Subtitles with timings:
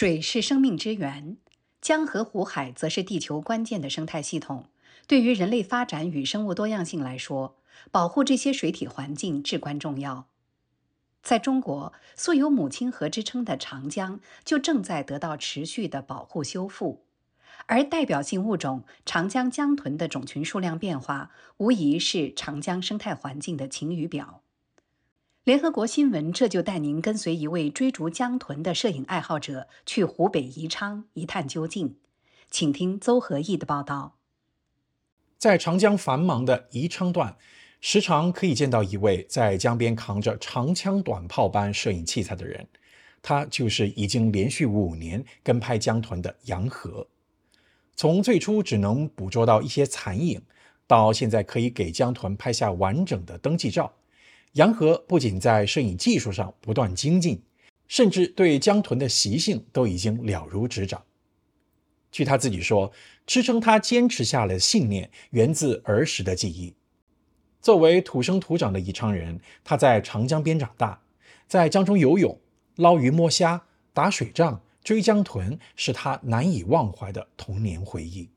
[0.00, 1.36] 水是生命之源，
[1.80, 4.66] 江河湖海则是地球关键的生态系统。
[5.08, 7.56] 对于人类发展与生物多样性来说，
[7.90, 10.28] 保护这些水体环境至关重要。
[11.20, 17.02] 在中国，素有“母亲河”之称的长江，就正在得到持续的保护修复。
[17.66, 24.44] 而代表性物种长江江豚的种群数量变化，无疑是长江生态环境的晴雨表。
[25.48, 31.96] 联合国新闻这就带您跟随一位追逐江豚的摄影爱好者去湖北宜昌一探究竟，
[32.50, 34.18] 请听邹和义的报道。
[35.38, 37.34] 在长江繁忙的宜昌段，
[37.80, 42.68] 时常可以见到一位在江边扛着长枪短炮般摄影器材的人，
[43.22, 47.06] 他就是已经连续五年跟拍江豚的杨和。
[47.96, 50.42] 从最初只能捕捉到一些残影，
[50.86, 53.90] 到现在可以给江豚拍下完整的登记照。
[54.52, 57.42] 杨和不仅在摄影技术上不断精进，
[57.86, 61.02] 甚至对江豚的习性都已经了如指掌。
[62.10, 62.90] 据他自己说，
[63.26, 66.74] 支撑他坚持下来的信念源自儿时的记忆。
[67.60, 70.98] 作为土生土长的宜昌人，他在长江边长大，
[71.46, 72.36] 在江中游泳、
[72.76, 78.30] 捞鱼、摸虾、打水仗、追江豚，是他难以忘怀的童年回忆。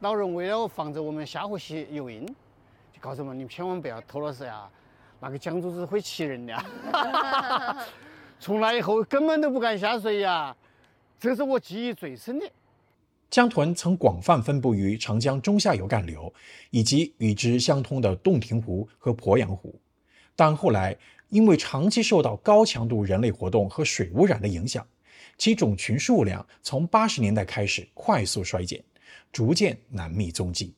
[0.00, 4.68] 老人为了防止我们下河去游泳，就告诉我们：你千万不要偷了事呀。
[5.20, 6.54] 那个江主子会气人的，
[8.38, 10.56] 从那以后根本都不敢下水呀，
[11.18, 12.48] 这是我记忆最深的。
[13.28, 16.32] 江豚曾广泛分布于长江中下游干流
[16.70, 19.78] 以及与之相通的洞庭湖和鄱阳湖，
[20.34, 20.96] 但后来
[21.28, 24.86] 因为长期受到高强度人类活动和水污染的影响，
[25.36, 28.82] 其种群数量从八十年代开始快速衰减，
[29.30, 30.72] 逐渐难觅踪迹。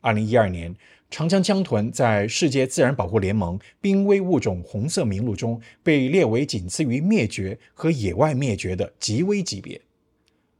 [0.00, 0.74] 二零一二年。
[1.10, 9.80] 长江江豚在世界自然保护联盟濒危物种红色名录中被列为仅次于灭绝和野外灭绝的极危级别。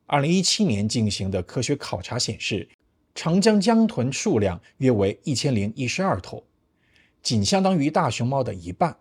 [0.07, 2.67] 二零一七年进行的科学考察显示，
[3.15, 6.43] 长江江豚数量约为一千零一十二头，
[7.23, 8.97] 仅相当于大熊猫的一半。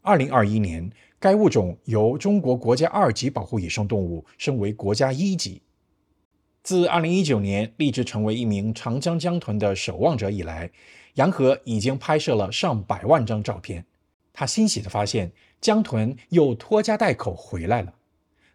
[0.00, 5.60] 二零二一年，该物种由中国国家二级保护野生动物升为国家一级。
[6.62, 10.70] 自2019年立志成为一名长江江豚的守望者以来，
[11.14, 13.84] 杨和已经拍摄了上百万张照片。
[14.32, 17.92] 他欣喜地发现，江豚又拖家带口回来了。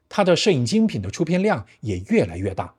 [0.07, 2.73] 他的摄影精品的出片量也越来越大。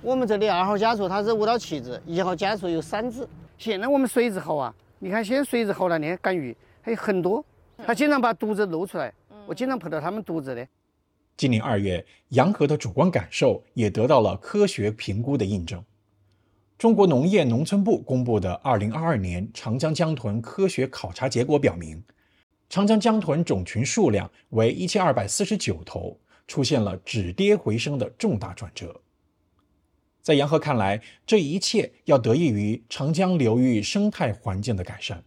[0.00, 3.28] 我们这里二号家族它是五到七只，一号家族有三只。
[3.58, 7.44] 现在我们水质好啊，你看现在水质好了你看，干鱼还有很多。
[7.86, 9.12] 它经常把肚子露出来，
[9.46, 10.66] 我经常碰到它们肚子的。
[11.36, 15.84] 今年二月，杨河的主观感受也得到了科学评估的印证。
[16.78, 22.02] 中国农业农村部公布的二零二二年长江江豚科学考察结果表明，
[22.70, 29.02] 长江江豚种群数量为一千二百四十九头，出现了止跌回升的重大转折。
[30.22, 35.22] 在杨河看来，这一切要得益于长江流域生态环境的改善。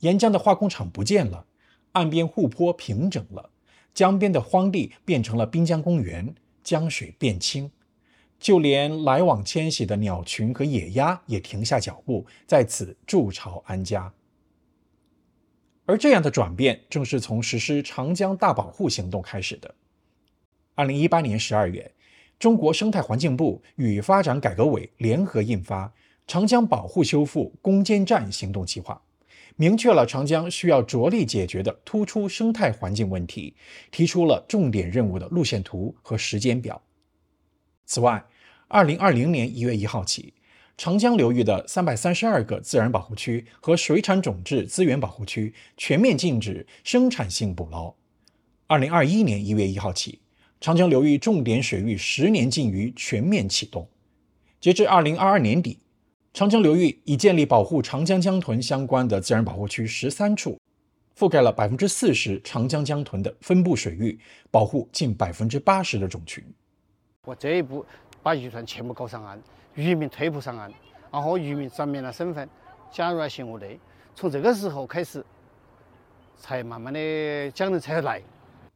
[0.00, 1.46] 沿江的化工厂不见了，
[1.92, 3.50] 岸边护坡平整了。
[3.94, 6.34] 江边的荒地变成了滨江公园，
[6.64, 7.70] 江水变清，
[8.40, 14.12] 就连来往迁徙的鸟群和野鸭也停下脚步，在此筑巢安家。
[15.86, 19.74] 而这样的转变，正是从实施长江大保护行动开始的。
[20.74, 21.92] 二零一八年十二月，
[22.38, 25.86] 中国生态环境部与发展改革委联合印发
[26.26, 28.94] 《长江保护修复攻坚战行动计划》。
[29.56, 33.54] 明确了长江需要着力解决的突出生态环境问题，
[33.92, 36.82] 提出了重点任务的路线图和时间表。
[37.86, 38.24] 此外，
[38.66, 40.34] 二零二零年一月一号起，
[40.76, 47.94] 长江流域的三百三十二个自然保护区和水产种质资源保护区全面禁止生产性捕捞。
[48.66, 50.18] 二零二一年一月一号起，
[50.60, 53.88] 长江流域重点水域十年禁渔全面启动。
[54.60, 55.78] 截至二零二二年底。
[56.34, 60.58] 长江流域已建立保护长江江豚相关的自然保护区十三处，
[61.16, 64.18] 覆盖了百分之四十长江江豚的分布水域，
[64.50, 66.44] 保护近百分之八十的种群。
[67.24, 67.86] 我这一步
[68.20, 69.40] 把渔船全部搞上岸，
[69.76, 70.72] 渔民退步上岸，
[71.12, 72.48] 然后渔民转变了身份，
[72.90, 73.78] 加入了巡逻队。
[74.16, 75.24] 从这个时候开始，
[76.36, 78.20] 才慢慢的江人才来。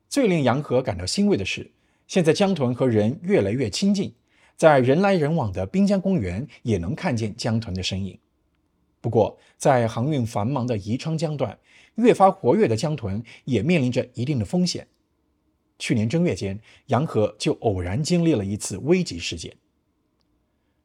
[0.08, 1.68] 最令杨和感到欣慰的是，
[2.06, 4.14] 现在江豚和人越来越亲近。
[4.58, 8.18] 在人来人往的滨江公园，也能看见江豚的身影。
[9.00, 11.56] 不过，在航运繁忙的宜昌江段，
[11.94, 14.88] 越发活跃的江豚也面临着一定的风险。
[15.78, 19.54] 去年正月间，杨河就偶然经历了一次危急事件。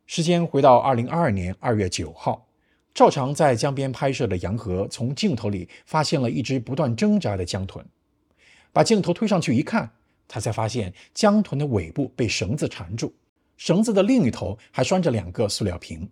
[0.06, 2.46] 时间回到二零二二年二月九号，
[2.94, 7.84] 照常在江边拍摄的杨河，从镜头里发现了一只不断挣扎的江豚，
[8.72, 9.94] 把镜头推上去一看。
[10.28, 13.14] 他才发现江豚的尾部被绳子缠住，
[13.64, 16.06] 绳子的另一头还拴着两个塑料瓶。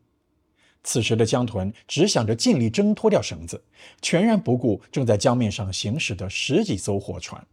[0.83, 3.61] 此时的江豚只想着尽力挣脱掉绳子，
[4.01, 7.45] 全然不顾正在江面上行驶的十几艘货船。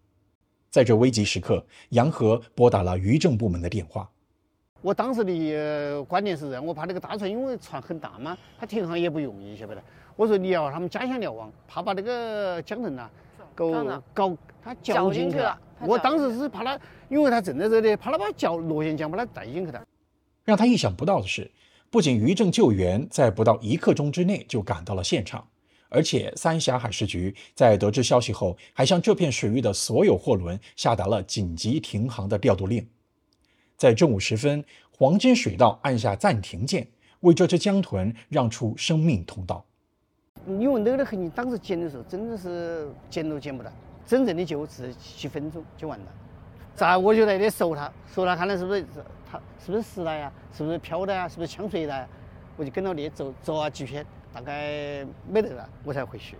[0.70, 4.08] 在这危急时刻，杨和拨打了渔政部门的电话。
[4.82, 9.82] 我当时的观念是这样，我怕那个大船，因为船很大嘛，它停航也不容易，晓不得。
[10.14, 13.10] 我说你要他们加强瞭望，怕把那个江豚呐，
[13.58, 15.58] 搞搞他搅进去了。
[15.80, 16.78] 我当时是怕他，
[17.08, 19.86] 因为他正在这里，怕他把脚螺旋桨把他带进去的。
[20.44, 21.50] 让他意想不到的是，
[21.90, 25.46] 不仅渔政救援在不到一刻钟之内就赶到了现场，
[25.88, 32.86] 而且三峡海事局在得知消息后，还向这片水域的所有货轮下达了紧急停航的调度令。
[33.76, 36.88] 在正午时分，黄金水道按下暂停键，
[37.20, 39.64] 为这只江豚让出生命通道。
[40.48, 43.70] 因为那个痕迹，当时捡的时候真的是捡都捡不到，
[44.06, 46.06] 真正的就只几分钟就完了。
[46.74, 48.84] 咋我就在那搜它，搜它看它是不是
[49.30, 50.32] 它是不是死了呀？
[50.56, 51.28] 是不是漂的呀？
[51.28, 52.08] 是不是呛水了？
[52.56, 56.36] 我就跟到那走走啊几圈，大概没得了，我才回去。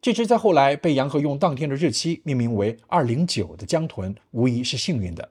[0.00, 5.28] 这只在后来被杨和用当天的日期命名为“二零九”的江豚，无疑是幸运的。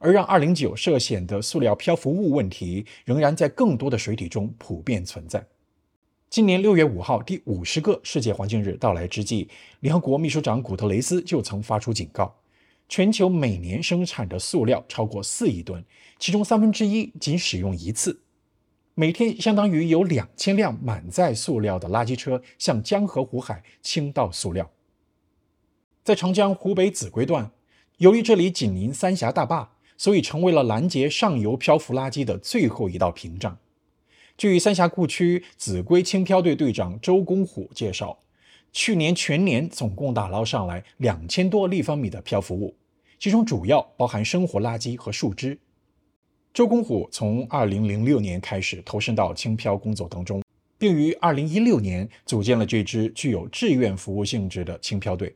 [0.00, 5.44] 而让二零九涉险的塑料漂浮物问题，仍然在更多的水体中普遍存在。
[6.30, 9.48] 今年六月五号，第五十个世界环境日到来之际，
[9.80, 12.34] 联合国秘书长古特雷斯就曾发出警告：
[12.86, 15.82] 全球每年生产的塑料超过四亿吨，
[16.18, 18.20] 其中三分之一仅使用一次，
[18.94, 24.70] 每天相当于有两千辆满载塑料的垃圾车向江河湖海倾倒塑料。
[26.04, 27.50] 在长江湖北秭归段，
[27.96, 29.70] 由于这里紧邻三峡大坝。
[30.00, 33.58] 所以成为了拦截上游漂浮垃圾的最后一道屏障。
[34.38, 38.16] 据三峡库区秭归轻漂队队长周公虎介绍，
[38.72, 42.76] 去年全年总共打捞上来两千多立方米的漂浮物，
[43.18, 45.58] 其中主要包含生活垃圾和树枝。
[46.54, 50.40] 周公虎从2006年开始投身到轻漂工作当中，
[50.78, 55.34] 并于2016年组建了这支具有志愿服务性质的轻漂队。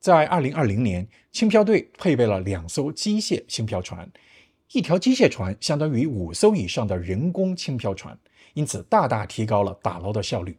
[0.00, 4.06] 在二零二零年，轻漂队配备了两艘机械轻漂船，
[4.72, 8.18] 一条机械船相当于五艘以上的人工轻漂船，
[8.54, 10.56] 因此大大提高了打捞的效率。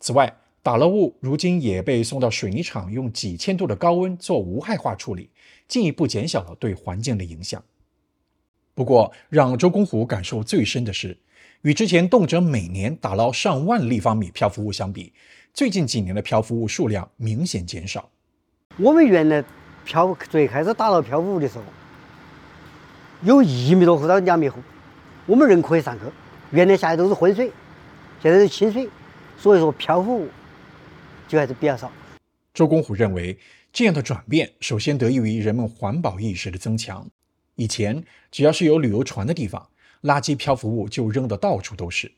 [0.00, 5.30] 此外，打捞物如今也被送到水泥厂，用几千度的高温做无害化处理，
[5.68, 7.62] 进一步减小了对环境的影响。
[8.74, 11.18] 不过，让周公虎感受最深的是，
[11.62, 15.12] 与之前动辄每年打捞上万立方米漂浮物相比，
[15.54, 18.10] 最近几年的漂浮物数量明显减少。
[18.76, 19.42] 我们原来
[19.84, 21.64] 漂最开始打捞漂浮物的时候，
[23.22, 24.58] 有一米多厚到两米厚，
[25.26, 26.04] 我们人可以上去。
[26.50, 27.50] 原来下来都是浑水，
[28.22, 28.88] 现在是清水，
[29.38, 30.28] 所以说漂浮物
[31.26, 31.90] 就还是比较少。
[32.54, 33.38] 周公虎认为，
[33.72, 37.08] 这样的转变首先得益于人们环保意识的增强。
[37.56, 39.68] 以前只要是有旅游船的地方，
[40.02, 42.12] 垃圾漂浮物就扔得到处都是。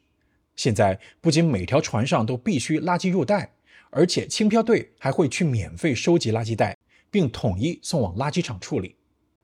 [0.56, 3.52] 现在不仅每条船上都必须垃圾入袋。
[3.90, 6.76] 而且轻漂队还会去免费收集垃圾袋，
[7.10, 8.94] 并统一送往垃圾场处理。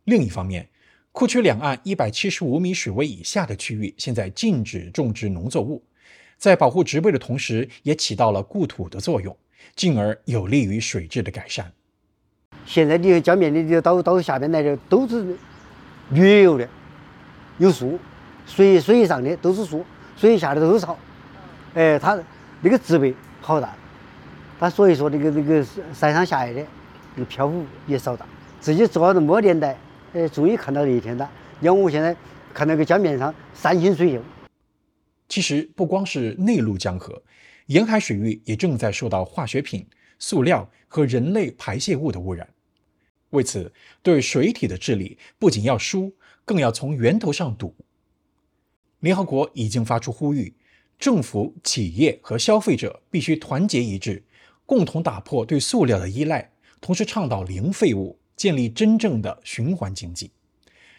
[0.04, 0.68] 另一方面，
[1.14, 5.80] 库区两岸一百七十五米水位以下的区域现在禁止种植农作物，
[6.36, 9.36] 在保护植被的同时，也起到了固土的作用，
[9.76, 11.70] 进而有利于水质的改善。
[12.66, 15.36] 现在你江面的到到下边来的都是
[16.10, 16.68] 绿油的，
[17.58, 17.96] 有树，
[18.44, 19.86] 水水上的都是树，
[20.16, 20.98] 水下的都是草。
[21.74, 22.20] 哎，它
[22.60, 23.72] 那个植被好大。
[24.58, 26.66] 他所以说，这个这个山上下来的
[27.14, 28.26] 这个漂浮物也少大。
[28.58, 29.78] 自己做了那么多年代，
[30.14, 31.28] 哎，终于看到这一天了。
[31.58, 32.16] 你看我现在
[32.52, 34.22] 看那个江面上山清水秀。
[35.28, 37.20] 其实不光是内陆江河，
[37.66, 39.84] 沿海水域也正在受到化学品、
[40.20, 42.48] 塑料和人类排泄物的污染。
[43.30, 47.74] 为此，对水体的治理不仅要疏，更要从源头上堵。
[49.00, 50.54] 联合国已经发出呼吁，
[50.96, 54.22] 政府、企业和消费者必须团结一致。
[54.64, 60.30] 共同打破对塑料的依赖，同时倡导零废物，建立真正的循环经济。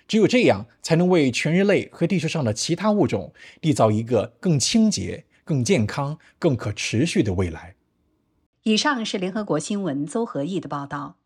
[0.08, 7.76] 只有这样，才能为全人类和地球上的其他物种缔造一个更清洁、更健康、更可持续的未来。
[8.64, 11.18] 以上是联合国新闻邹和义的报道。